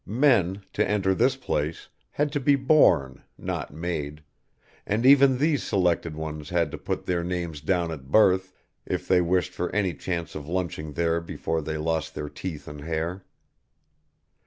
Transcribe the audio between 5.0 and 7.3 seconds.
even these selected ones had to put their